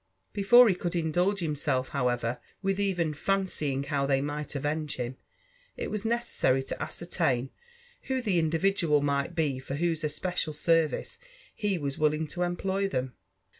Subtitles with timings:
[0.33, 5.15] Before he could indulge himself, however^ with even fan cying how 4hey might avenge him,
[5.77, 7.51] it was necessary to ascertain
[8.07, 11.19] who the individual might be for whose especial service
[11.53, 13.13] he was willing to employ them.